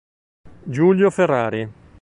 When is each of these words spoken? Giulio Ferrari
Giulio 0.63 1.11
Ferrari 1.11 1.69